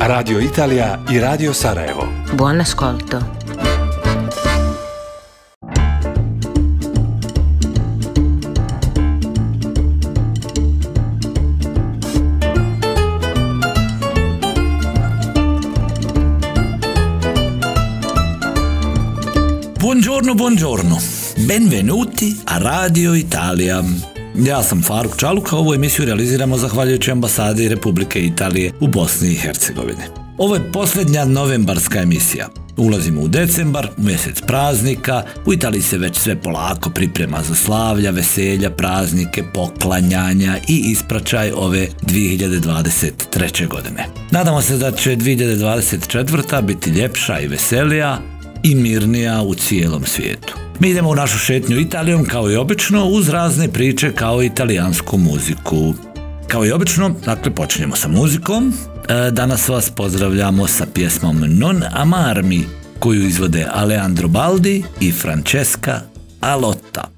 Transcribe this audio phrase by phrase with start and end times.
[0.00, 2.08] Radio Italija i Radio Sarajevo.
[2.34, 3.18] Buon ascolto.
[19.78, 20.98] Buongiorno, buongiorno.
[21.46, 24.13] Benvenuti a Radio Italija.
[24.34, 29.34] Ja sam Faruk Čaluk, a ovu emisiju realiziramo zahvaljujući ambasadi Republike Italije u Bosni i
[29.34, 30.02] Hercegovini.
[30.38, 32.48] Ovo je posljednja novembarska emisija.
[32.76, 38.10] Ulazimo u decembar, u mjesec praznika, u Italiji se već sve polako priprema za slavlja,
[38.10, 43.68] veselja, praznike, poklanjanja i ispraćaj ove 2023.
[43.68, 44.06] godine.
[44.30, 46.62] Nadamo se da će 2024.
[46.62, 48.18] biti ljepša i veselija
[48.62, 50.63] i mirnija u cijelom svijetu.
[50.80, 55.18] Mi idemo u našu šetnju Italijom kao i obično uz razne priče kao i italijansku
[55.18, 55.94] muziku.
[56.48, 58.72] Kao i obično, dakle počinjemo sa muzikom.
[59.08, 62.64] E, Danas vas pozdravljamo sa pjesmom Non Amarmi
[62.98, 66.00] koju izvode Aleandro Baldi i Francesca
[66.40, 67.10] Alotta.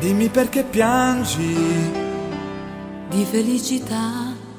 [0.00, 2.01] Dimmi perché piangi
[3.12, 4.50] di felicità.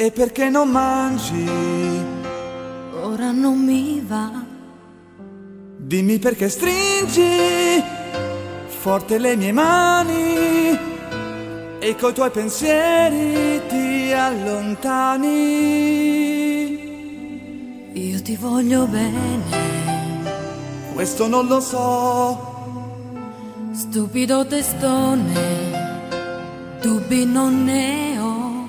[0.00, 1.44] e perché non mangi.
[3.02, 4.30] Ora non mi va.
[5.76, 7.82] Dimmi perché stringi
[8.66, 10.78] forte le mie mani
[11.80, 15.26] e coi tuoi pensieri ti allontani.
[17.92, 19.66] Io ti voglio bene,
[20.94, 22.38] Questo non lo so,
[23.72, 25.77] stupido testone,
[26.80, 28.66] dubbi non ne ho.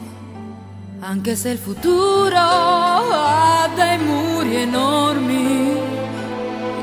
[1.01, 5.77] Anche se il futuro ha dei muri enormi,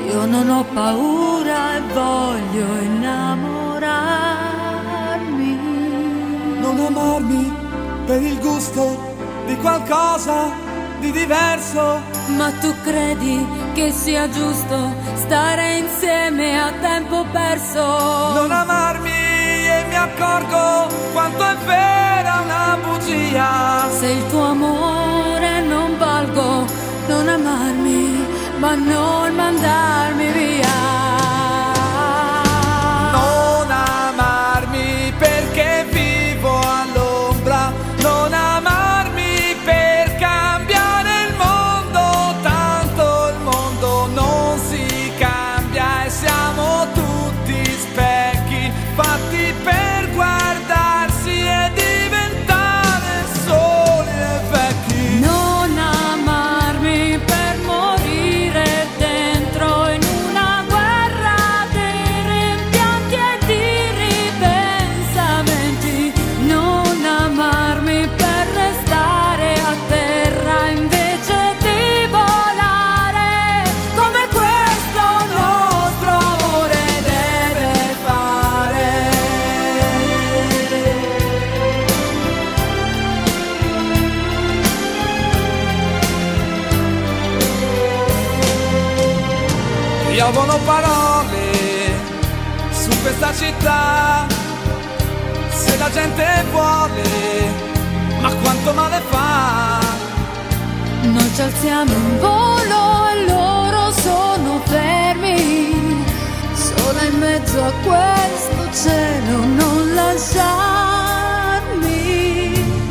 [0.09, 3.45] io non ho paura e voglio innamorarmi.
[6.59, 7.53] non amarmi
[8.05, 9.15] per il gusto
[9.45, 10.51] di qualcosa
[10.99, 12.01] di diverso.
[12.35, 18.33] Ma tu credi che sia giusto stare insieme a tempo perso?
[18.33, 19.26] Non amarmi mi
[19.97, 23.89] accorgo quanto è vera una bugia.
[23.89, 26.65] Se il tuo amore non valgo,
[27.07, 28.25] non amarmi,
[28.59, 31.16] ma non mandarmi via.
[90.17, 91.93] Piovono parole
[92.71, 94.25] su questa città,
[95.49, 97.03] se la gente vuole,
[98.19, 99.77] ma quanto male fa.
[101.03, 106.03] Noi ci alziamo in volo e loro sono fermi,
[106.51, 110.55] sola in mezzo a questo cielo, non lasciarmi.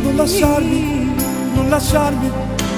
[0.03, 1.17] Non lasciarmi,
[1.55, 2.31] non lasciarmi,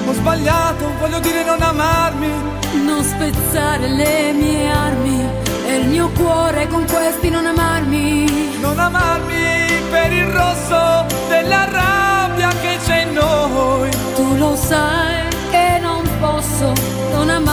[0.07, 2.58] ho sbagliato, voglio dire non amarmi.
[2.99, 5.25] Non spezzare le mie armi
[5.69, 8.59] e il mio cuore con questi non amarmi.
[8.61, 13.89] Non amarmi per il rosso della rabbia che c'è in noi.
[14.17, 16.73] Tu lo sai che non posso
[17.13, 17.48] non amarti,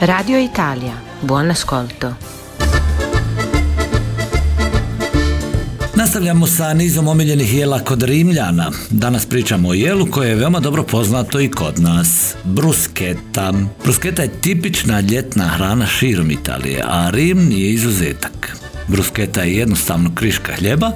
[0.00, 2.14] Radio Italia, buon ascolto.
[5.94, 8.70] Nastavljamo sa nizom omiljenih jela kod Rimljana.
[8.90, 12.34] Danas pričamo o jelu koje je veoma dobro poznato i kod nas.
[12.44, 13.52] Brusketa.
[13.84, 18.56] Brusketa je tipična ljetna hrana širom Italije, a Rim nije izuzetak.
[18.88, 20.90] Brusketa je jednostavno kriška hljeba,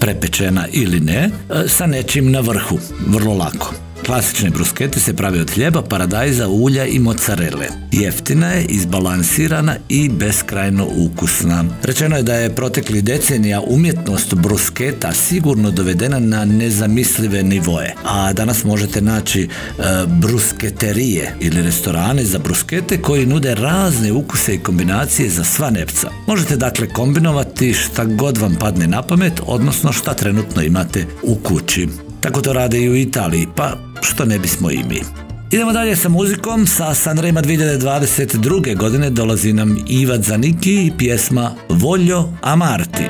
[0.00, 3.85] prepečena ili ne, e, sa nečim na vrhu, vrlo lako.
[4.06, 7.68] Klasične bruskete se prave od hljeba, paradajza, ulja i mozzarelle.
[7.92, 11.64] Jeftina je, izbalansirana i beskrajno ukusna.
[11.82, 17.94] Rečeno je da je protekli decenija umjetnost brusketa sigurno dovedena na nezamislive nivoje.
[18.04, 19.48] A danas možete naći e,
[20.06, 26.10] brusketerije ili restorane za bruskete koji nude razne ukuse i kombinacije za sva nepca.
[26.26, 32.05] Možete dakle kombinovati šta god vam padne na pamet, odnosno šta trenutno imate u kući.
[32.26, 35.02] Tako to rade i u Italiji, pa što ne bismo i mi.
[35.50, 38.76] Idemo dalje sa muzikom, sa Sanrema 2022.
[38.76, 43.04] godine dolazi nam Iva Zaniki i pjesma Voglio amarti.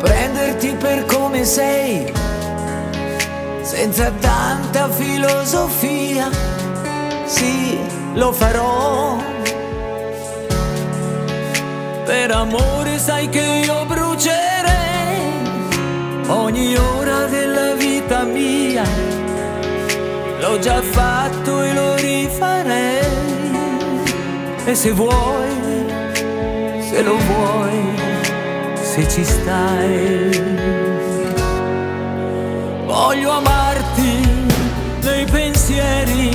[0.00, 2.02] Prenderti per come sei,
[3.64, 6.30] senza tanta filosofia,
[7.26, 7.78] sì,
[8.14, 9.34] lo farò
[12.14, 15.18] Per amore sai che io brucerei
[16.28, 18.84] ogni ora della vita mia.
[20.38, 23.04] L'ho già fatto e lo rifarei.
[24.64, 25.50] E se vuoi,
[26.88, 27.82] se lo vuoi,
[28.80, 30.30] se ci stai.
[32.86, 34.46] Voglio amarti
[35.02, 36.30] nei pensieri,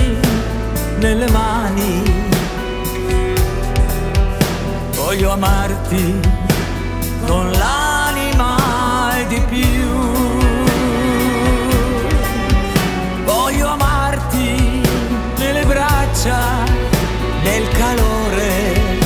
[1.00, 2.19] nelle mani
[5.10, 6.20] voglio amarti
[7.26, 9.88] con l'anima e di più.
[13.26, 14.84] Voglio amarti
[15.38, 16.64] nelle braccia,
[17.42, 18.98] nel calore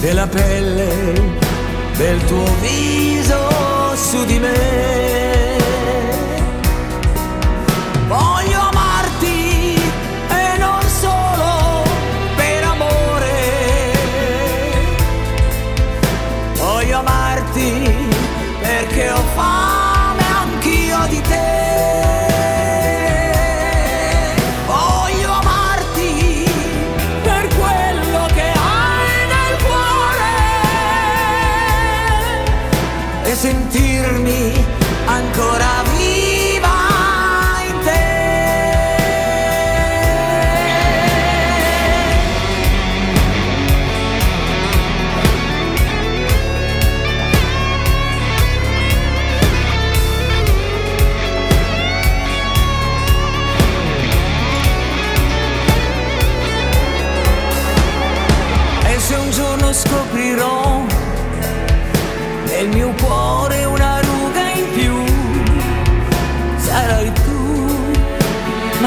[0.00, 1.38] della pelle
[1.96, 5.51] del tuo viso su di me.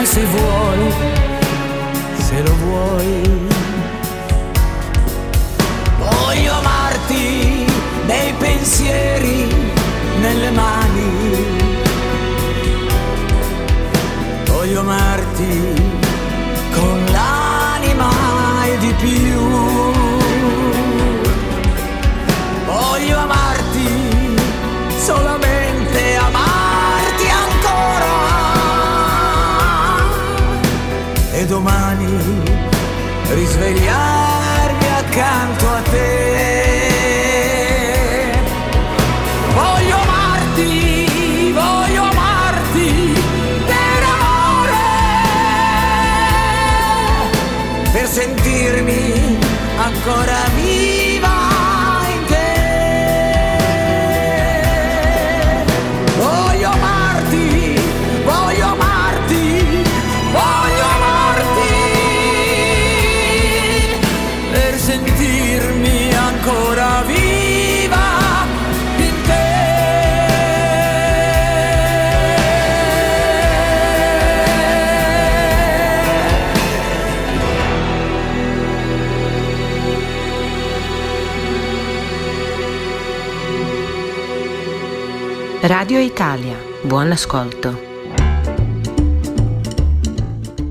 [0.03, 0.91] Se vuoi,
[2.27, 3.44] se lo vuoi.
[85.67, 87.73] Radio Italia, buon ascolto.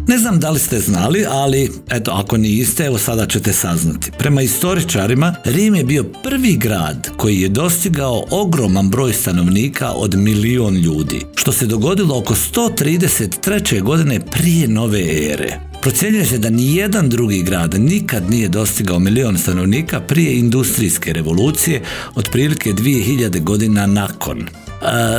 [0.09, 4.11] Ne znam da li ste znali, ali eto, ako niste, evo sada ćete saznati.
[4.19, 10.77] Prema istoričarima, Rim je bio prvi grad koji je dostigao ogroman broj stanovnika od milion
[10.77, 13.83] ljudi, što se dogodilo oko 133.
[13.83, 15.01] godine prije nove
[15.33, 15.61] ere.
[15.83, 21.83] Procjenjuje se da ni jedan drugi grad nikad nije dostigao milion stanovnika prije industrijske revolucije,
[22.15, 24.47] otprilike 2000 godina nakon.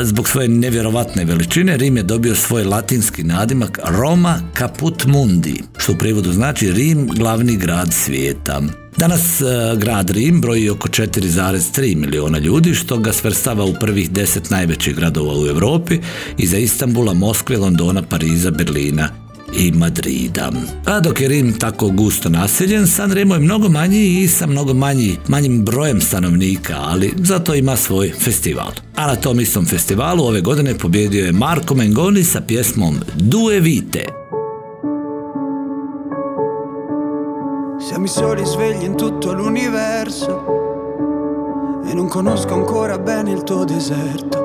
[0.03, 5.95] Zbog svoje nevjerovatne veličine Rim je dobio svoj latinski nadimak Roma Caput Mundi, što u
[5.95, 8.61] prijevodu znači Rim glavni grad svijeta.
[8.97, 9.45] Danas e,
[9.77, 15.33] grad Rim broji oko 4,3 miliona ljudi, što ga svrstava u prvih deset najvećih gradova
[15.39, 15.99] u Europi,
[16.37, 19.24] iza Istambula, Moskve, Londona, Pariza, Berlina
[19.57, 20.51] i Madrida.
[20.85, 24.73] A dok je Rim tako gusto naseljen, San Remo je mnogo manji i sa mnogo
[24.73, 28.71] manji, manjim brojem stanovnika, ali zato ima svoj festival.
[28.95, 34.05] A na tom istom festivalu ove godine pobjedio je Marko Mengoni sa pjesmom Due Vite.
[37.87, 40.41] Siamo soli svegli in tutto l'universo
[41.89, 44.44] e non conosco ancora bene il tuo deserto.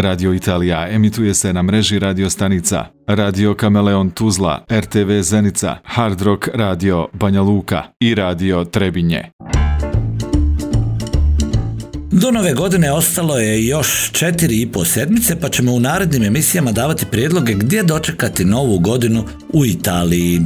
[0.00, 6.48] Radio Italija emituje se na mreži radio stanica Radio Kameleon Tuzla, RTV Zenica, Hard Rock
[6.54, 9.30] Radio Banja Luka i Radio Trebinje.
[12.12, 16.72] Do nove godine ostalo je još četiri i pol sedmice, pa ćemo u narednim emisijama
[16.72, 20.40] davati prijedloge gdje dočekati novu godinu u Italiji.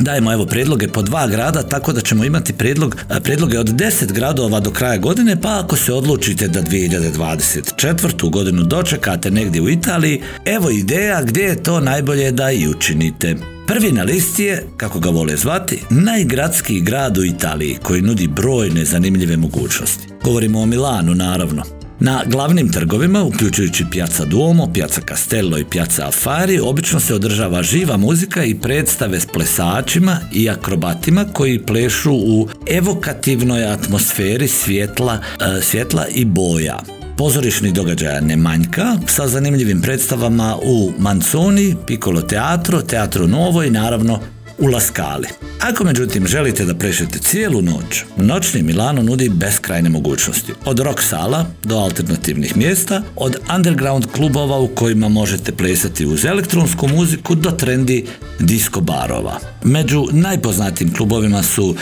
[0.00, 4.12] Dajemo evo predloge po dva grada, tako da ćemo imati predlog, e, predloge od 10
[4.12, 8.30] gradova do kraja godine, pa ako se odlučite da 2024.
[8.30, 13.36] godinu dočekate negdje u Italiji, evo ideja gdje je to najbolje da i učinite.
[13.66, 18.84] Prvi na listi je, kako ga vole zvati, najgradskiji grad u Italiji koji nudi brojne
[18.84, 20.08] zanimljive mogućnosti.
[20.24, 21.75] Govorimo o Milanu, naravno.
[22.00, 27.96] Na glavnim trgovima, uključujući Piazza Duomo, Piazza Castello i Piazza Affari, obično se održava živa
[27.96, 36.06] muzika i predstave s plesačima i akrobatima koji plešu u evokativnoj atmosferi svjetla, e, svjetla
[36.08, 36.78] i boja.
[37.18, 44.20] Pozorišnih događaja ne manjka, sa zanimljivim predstavama u Manzoni, Piccolo Teatro, Teatro Novo i naravno
[44.58, 45.28] u Laskali.
[45.60, 50.52] Ako međutim želite da prešete cijelu noć, noćni Milano nudi beskrajne mogućnosti.
[50.64, 56.88] Od rock sala do alternativnih mjesta, od underground klubova u kojima možete plesati uz elektronsku
[56.88, 58.06] muziku do trendi
[58.38, 59.38] disco barova.
[59.64, 61.76] Među najpoznatijim klubovima su uh,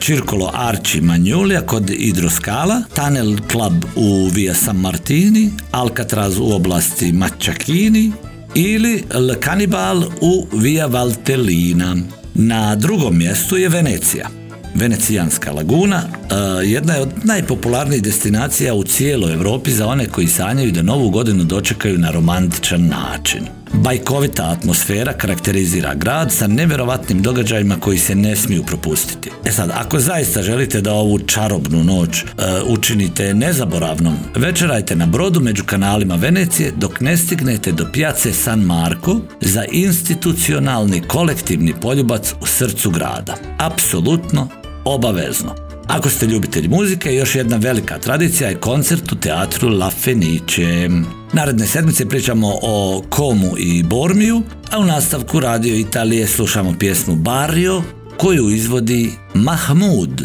[0.00, 8.12] Circolo Arci Magnolija kod Idroskala, Tunnel Club u Via San Martini, Alcatraz u oblasti Mačakini,
[8.54, 11.96] ili Le Cannibal u Via Valtellina.
[12.34, 14.28] Na drugom mjestu je Venecija.
[14.74, 16.34] Venecijanska laguna e,
[16.66, 21.44] jedna je od najpopularnijih destinacija u cijeloj Europi za one koji sanjaju da novu godinu
[21.44, 23.57] dočekaju na romantičan način.
[23.82, 29.30] Bajkovita atmosfera karakterizira grad sa nevjerovatnim događajima koji se ne smiju propustiti.
[29.44, 32.24] E sad, ako zaista želite da ovu čarobnu noć e,
[32.66, 39.20] učinite nezaboravnom, večerajte na brodu među kanalima Venecije dok ne stignete do pijace San Marco
[39.40, 43.34] za institucionalni kolektivni poljubac u srcu grada.
[43.58, 44.48] Apsolutno
[44.84, 45.67] obavezno.
[45.88, 50.88] Ako ste ljubitelji muzike, još jedna velika tradicija je koncert u teatru La Fenice.
[51.32, 57.82] Naredne sedmice pričamo o Komu i Bormiju, a u nastavku Radio Italije slušamo pjesmu Barrio
[58.16, 60.22] koju izvodi Mahmud.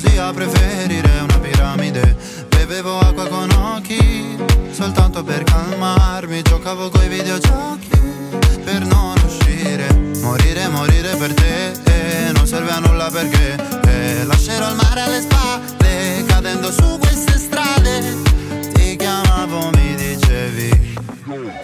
[0.00, 2.16] La tua gelosia preferirei una piramide.
[2.48, 4.36] Bevevo acqua con occhi
[4.70, 6.42] soltanto per calmarmi.
[6.42, 7.88] Giocavo coi videogiochi
[8.64, 9.86] per non uscire.
[10.20, 15.20] Morire, morire per te eh, non serve a nulla perché eh, Lascerò il mare alle
[15.20, 18.16] spalle cadendo su queste strade.
[18.72, 20.98] Ti chiamavo, mi dicevi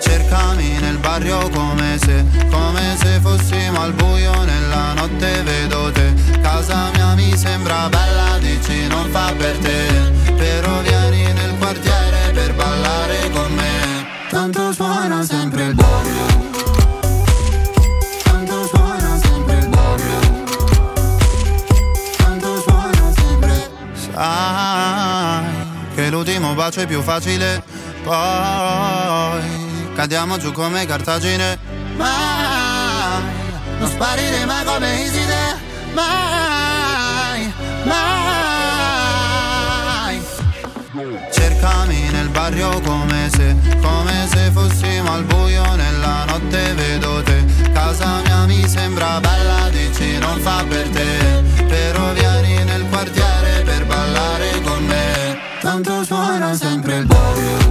[0.01, 4.33] Cercami nel barrio come se, come se fossimo al buio.
[4.45, 6.96] Nella notte vedo te Casa mia
[7.37, 10.13] sembra bella, dici non fa per te.
[10.37, 14.07] Però vieni nel quartiere per ballare con me.
[14.31, 15.75] Tanto suona sempre il
[19.23, 19.69] sempre
[24.13, 25.45] Sai
[25.95, 27.63] che l'ultimo bacio è più facile.
[28.03, 29.41] Poi
[29.95, 31.59] cadiamo giù come cartagine.
[31.97, 33.23] Mai
[33.79, 35.65] non sparire mai come Iside.
[35.93, 36.76] Mai,
[42.37, 47.43] barrio come se, come se fossimo al buio nella notte vedo te.
[47.73, 51.65] Casa mia mi sembra bella, dici non fa per te.
[51.67, 55.39] Però vieni nel quartiere per ballare con me.
[55.63, 57.66] Tanto suona sempre il barrio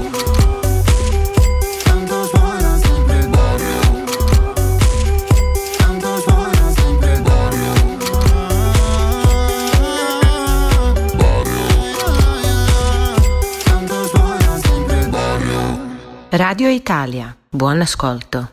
[16.56, 18.46] Radio Italia, buon ascolto.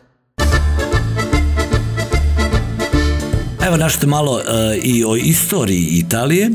[3.67, 6.45] Evo nešto malo e, i o istoriji Italije.
[6.45, 6.51] E,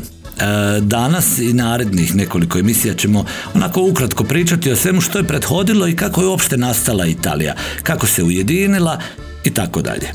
[0.81, 5.97] danas i narednih nekoliko emisija ćemo onako ukratko pričati o svemu što je prethodilo i
[5.97, 9.01] kako je uopšte nastala Italija, kako se ujedinila
[9.45, 10.13] i tako dalje.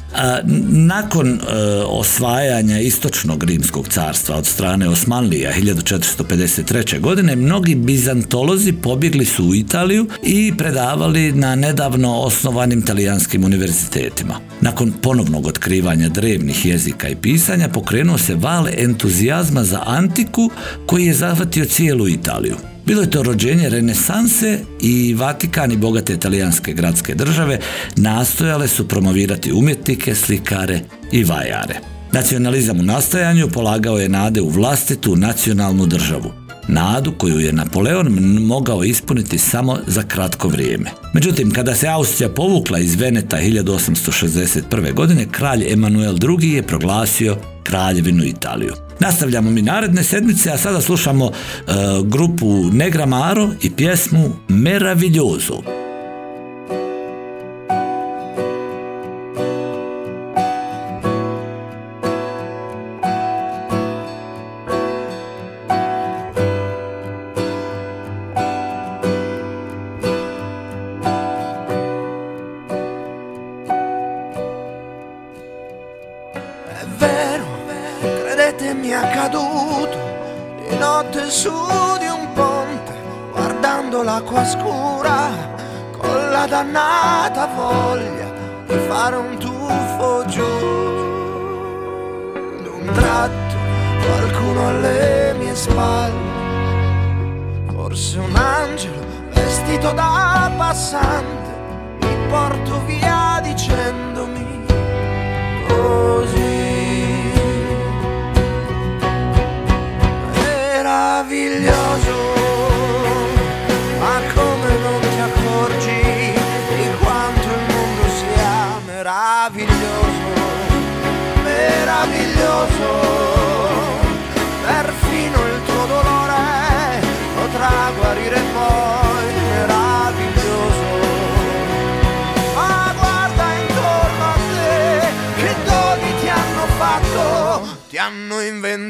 [0.70, 1.40] Nakon e,
[1.88, 7.00] osvajanja istočnog rimskog carstva od strane Osmanlija 1453.
[7.00, 14.40] godine mnogi bizantolozi pobjegli su u Italiju i predavali na nedavno osnovanim talijanskim univerzitetima.
[14.62, 20.50] Nakon ponovnog otkrivanja drevnih jezika i pisanja pokrenuo se val entuzijazma za antiku
[20.86, 22.73] koji je zahvatio cijelu Italiju.
[22.86, 27.60] Bilo je to rođenje renesanse i Vatikan i bogate talijanske gradske države
[27.96, 30.80] nastojale su promovirati umjetnike, slikare
[31.12, 31.80] i vajare.
[32.12, 36.32] Nacionalizam u nastajanju polagao je nade u vlastitu nacionalnu državu.
[36.68, 38.08] Nadu koju je Napoleon
[38.40, 40.92] mogao ispuniti samo za kratko vrijeme.
[41.14, 44.94] Međutim, kada se Austrija povukla iz Veneta 1861.
[44.94, 46.50] godine, kralj Emanuel II.
[46.50, 48.74] je proglasio kraljevinu Italiju.
[49.00, 51.72] Nastavljamo mi naredne sedmice, a sada slušamo e,
[52.04, 55.73] grupu Negramaro i pjesmu Meraviglioso.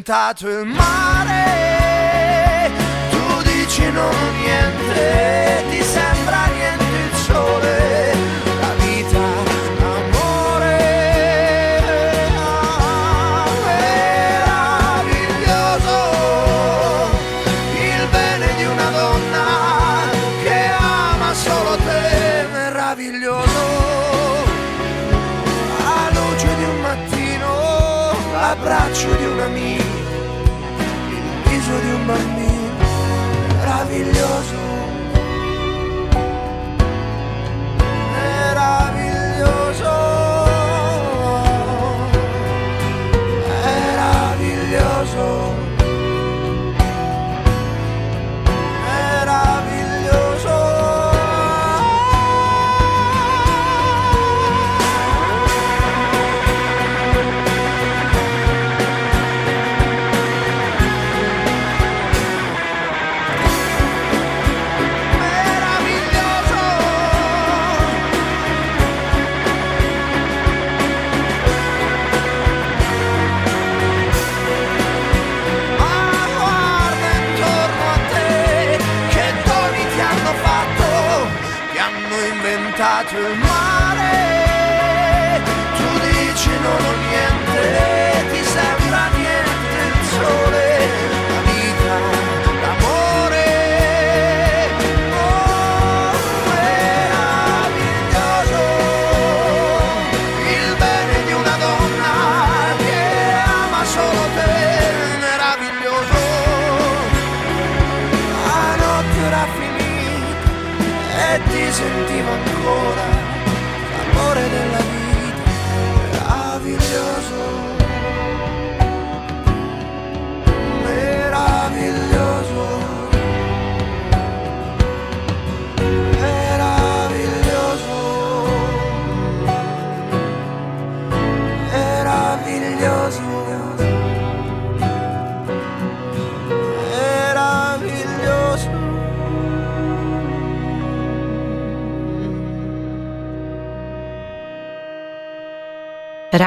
[0.04, 1.32] Inventato il mare,
[3.10, 8.23] tu dici non niente, ti sembra niente il sole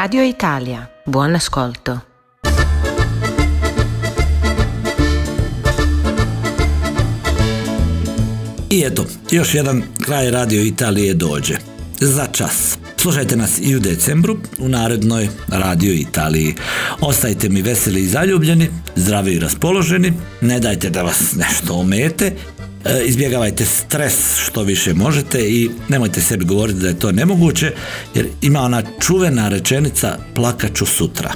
[0.07, 1.99] Radio Italia, buon ascolto.
[8.71, 11.55] I eto, još jedan kraj Radio Italije dođe.
[12.01, 12.79] Za čas.
[12.97, 16.55] Slušajte nas i u decembru u narednoj Radio Italiji.
[17.01, 22.33] Ostajte mi veseli i zaljubljeni, zdravi i raspoloženi, ne dajte da vas nešto omete,
[23.07, 27.72] izbjegavajte stres što više možete i nemojte sebi govoriti da je to nemoguće,
[28.14, 31.33] jer ima ona čuvena rečenica plakaću sutra.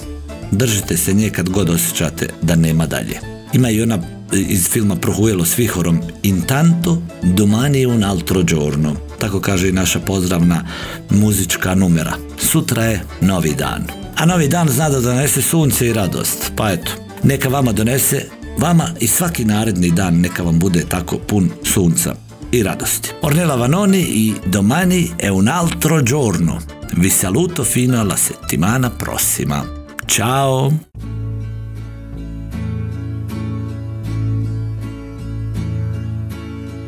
[0.50, 3.18] Držite se nje kad god osjećate da nema dalje.
[3.52, 3.98] Ima i ona
[4.32, 8.96] iz filma Prohujelo s vihorom Intanto domani un altro giorno.
[9.18, 10.64] Tako kaže i naša pozdravna
[11.10, 12.12] muzička numera.
[12.38, 13.86] Sutra je novi dan.
[14.16, 16.52] A novi dan zna da donese sunce i radost.
[16.56, 18.24] Pa eto, neka vama donese,
[18.58, 22.14] vama i svaki naredni dan neka vam bude tako pun sunca
[22.50, 23.10] i radosti.
[23.20, 26.60] Ornella Vanoni i domani è un altro giorno.
[26.96, 29.64] Vi saluto fino alla settimana prossima.
[30.04, 30.88] Ciao!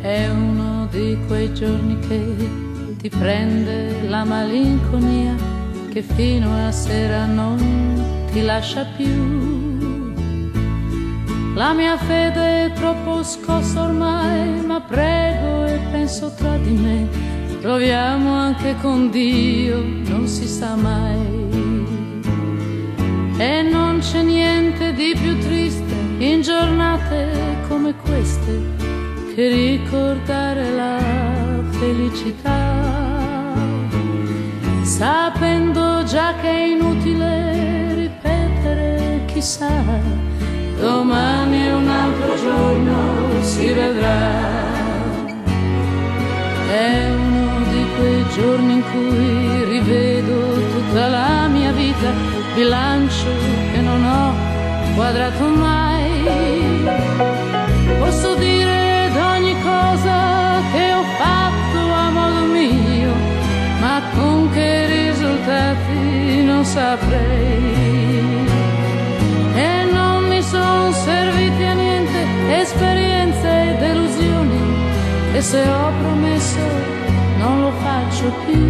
[0.00, 2.60] È uno di quei giorni che
[2.98, 5.36] ti prende la malinconia
[5.92, 9.71] che fino a sera non ti lascia più.
[11.62, 17.06] La mia fede è troppo scossa ormai, ma prego e penso tra di me.
[17.60, 21.20] Proviamo anche con Dio, non si sa mai.
[23.36, 27.30] E non c'è niente di più triste in giornate
[27.68, 28.60] come queste
[29.32, 30.98] che ricordare la
[31.78, 33.54] felicità,
[34.82, 39.70] sapendo già che è inutile ripetere chissà,
[40.82, 44.20] domani è un altro giorno, si vedrà.
[46.68, 50.36] È uno di quei giorni in cui rivedo
[50.74, 52.10] tutta la mia vita,
[52.54, 53.30] bilancio
[53.72, 54.34] che non ho
[54.96, 56.90] quadrato mai.
[58.00, 63.12] Posso dire ogni cosa che ho fatto a modo mio,
[63.80, 68.51] ma con che risultati non saprei.
[70.72, 72.20] Non serviti a niente
[72.62, 74.60] esperienze e delusioni,
[75.34, 76.64] e se ho promesso
[77.38, 78.64] non lo faccio più.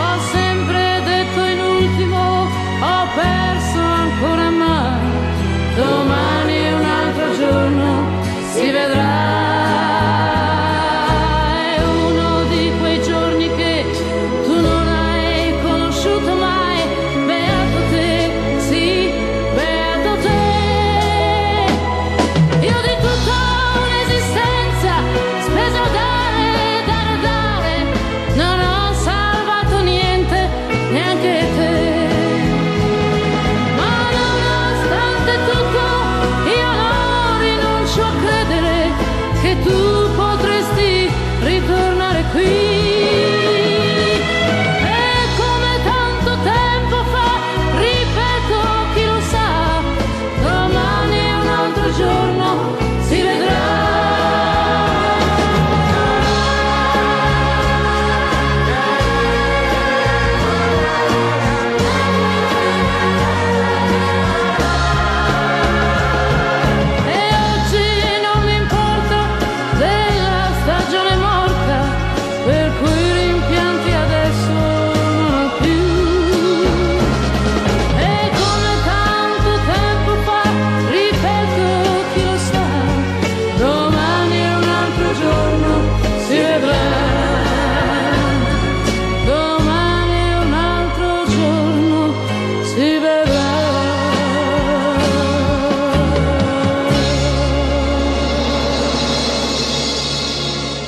[0.00, 2.20] Ho sempre detto in ultimo,
[2.90, 5.06] ho perso ancora mai,
[5.76, 7.88] domani un altro giorno
[8.52, 9.07] si vedrà.